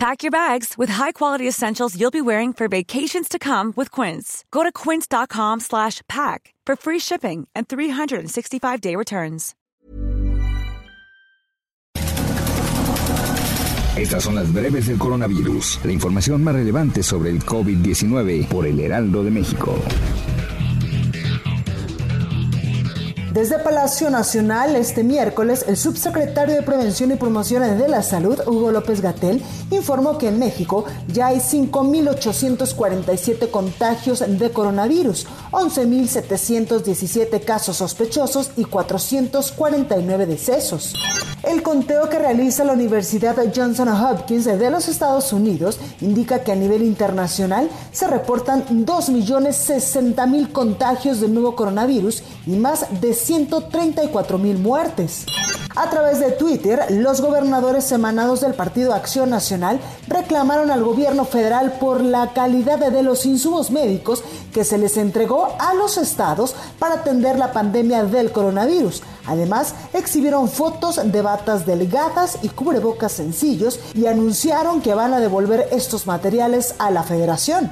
[0.00, 4.46] Pack your bags with high-quality essentials you'll be wearing for vacations to come with Quince.
[4.50, 9.54] Go to quince.com slash pack for free shipping and 365-day returns.
[13.94, 18.80] Estas son las breves del coronavirus, la información más relevante sobre el COVID-19 por el
[18.80, 19.76] Heraldo de México.
[23.32, 28.72] Desde Palacio Nacional, este miércoles, el subsecretario de Prevención y Promoción de la Salud, Hugo
[28.72, 29.40] López Gatel,
[29.70, 40.26] informó que en México ya hay 5.847 contagios de coronavirus, 11.717 casos sospechosos y 449
[40.26, 40.94] decesos.
[41.50, 46.54] El conteo que realiza la Universidad Johnson Hopkins de los Estados Unidos indica que a
[46.54, 55.26] nivel internacional se reportan 2.060.000 contagios del nuevo coronavirus y más de 134 mil muertes.
[55.74, 61.78] A través de Twitter, los gobernadores emanados del Partido Acción Nacional reclamaron al gobierno federal
[61.80, 66.96] por la calidad de los insumos médicos que se les entregó a los estados para
[66.96, 69.02] atender la pandemia del coronavirus.
[69.26, 75.68] Además, exhibieron fotos de batas delgadas y cubrebocas sencillos y anunciaron que van a devolver
[75.70, 77.70] estos materiales a la federación.